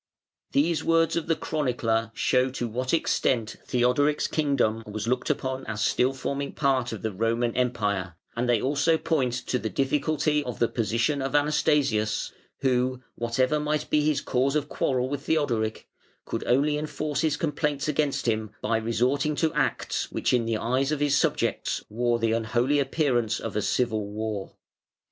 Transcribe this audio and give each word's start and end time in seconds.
]These 0.53 0.83
words 0.83 1.15
of 1.15 1.27
the 1.27 1.35
chronicler 1.35 2.09
show 2.15 2.49
to 2.49 2.67
what 2.67 2.91
extent 2.91 3.57
Theodoric's 3.67 4.25
kingdom 4.27 4.83
was 4.87 5.07
looked 5.07 5.29
upon 5.29 5.63
as 5.67 5.83
still 5.85 6.11
forming 6.11 6.53
part 6.53 6.91
of 6.91 7.03
the 7.03 7.11
Roman 7.11 7.55
Empire, 7.55 8.15
and 8.35 8.49
they 8.49 8.59
also 8.59 8.97
point 8.97 9.33
to 9.45 9.59
the 9.59 9.69
difficulty 9.69 10.43
of 10.43 10.57
the 10.57 10.67
position 10.67 11.21
of 11.21 11.35
Anastasius, 11.35 12.33
who, 12.61 13.03
whatever 13.13 13.59
might 13.59 13.91
be 13.91 14.01
his 14.01 14.21
cause 14.21 14.55
of 14.55 14.67
quarrel 14.69 15.07
with 15.07 15.21
Theodoric, 15.27 15.87
could 16.25 16.43
only 16.47 16.79
enforce 16.79 17.21
his 17.21 17.37
complaints 17.37 17.87
against 17.87 18.27
him 18.27 18.49
by 18.59 18.77
resorting 18.77 19.35
to 19.35 19.53
acts 19.53 20.11
which 20.11 20.33
in 20.33 20.45
the 20.45 20.57
eyes 20.57 20.91
of 20.91 20.99
his 20.99 21.15
subjects 21.15 21.83
wore 21.89 22.17
the 22.17 22.31
unholy 22.31 22.79
appearance 22.79 23.39
of 23.39 23.55
a 23.55 23.61
civil 23.61 24.07
war. 24.07 24.55